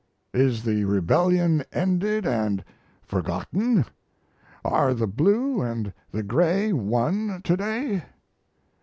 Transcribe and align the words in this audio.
Is 0.33 0.63
the 0.63 0.83
Rebellion 0.85 1.63
ended 1.71 2.25
and 2.25 2.63
forgotten? 3.03 3.85
Are 4.65 4.95
the 4.95 5.05
Blue 5.05 5.61
and 5.61 5.93
the 6.11 6.23
Gray 6.23 6.73
one 6.73 7.41
to 7.43 7.55
day? 7.55 8.01